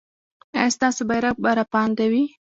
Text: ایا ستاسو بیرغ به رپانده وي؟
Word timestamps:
ایا 0.59 0.73
ستاسو 0.75 1.01
بیرغ 1.09 1.35
به 1.43 1.51
رپانده 1.59 2.05
وي؟ 2.11 2.23